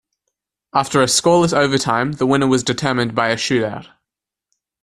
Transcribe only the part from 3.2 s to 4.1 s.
a shootout.